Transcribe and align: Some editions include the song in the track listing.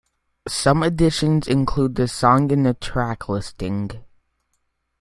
Some 0.47 0.81
editions 0.81 1.47
include 1.47 1.93
the 1.93 2.07
song 2.07 2.49
in 2.49 2.63
the 2.63 2.73
track 2.73 3.29
listing. 3.29 3.91